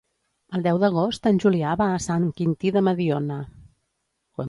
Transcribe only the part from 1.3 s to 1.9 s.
en Julià